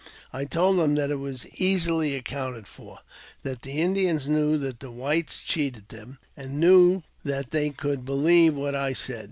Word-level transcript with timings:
I 0.33 0.45
told 0.45 0.79
him 0.79 0.95
that 0.95 1.11
it 1.11 1.17
was 1.17 1.45
easily 1.57 2.15
accounted 2.15 2.65
for; 2.65 3.01
that 3.43 3.61
the 3.61 3.73
Indians 3.79 4.27
knew 4.27 4.57
that 4.57 4.79
the 4.79 4.89
whites 4.89 5.41
cheated 5.43 5.89
them, 5.89 6.17
and 6.35 6.59
knew 6.59 7.03
that 7.23 7.51
they 7.51 7.69
could 7.69 8.03
beheve 8.03 8.55
what 8.55 8.73
I 8.73 8.93
said. 8.93 9.19